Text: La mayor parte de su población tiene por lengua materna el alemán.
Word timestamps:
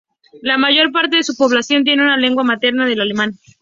La 0.41 0.57
mayor 0.57 0.91
parte 0.91 1.17
de 1.17 1.23
su 1.23 1.35
población 1.37 1.83
tiene 1.83 2.01
por 2.01 2.17
lengua 2.19 2.43
materna 2.43 2.91
el 2.91 3.01
alemán. 3.01 3.35